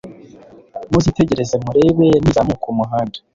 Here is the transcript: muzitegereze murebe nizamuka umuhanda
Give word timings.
muzitegereze 0.91 1.55
murebe 1.65 2.07
nizamuka 2.21 2.65
umuhanda 2.73 3.17